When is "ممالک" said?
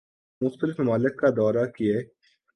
0.79-1.19